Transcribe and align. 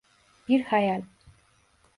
Bir 0.47 0.61
hayal. 0.63 1.03